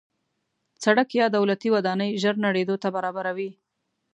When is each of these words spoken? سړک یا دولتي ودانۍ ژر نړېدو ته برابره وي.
سړک 0.83 1.09
یا 1.19 1.27
دولتي 1.37 1.69
ودانۍ 1.75 2.09
ژر 2.21 2.35
نړېدو 2.45 2.75
ته 2.83 2.87
برابره 2.95 3.31
وي. 3.37 3.51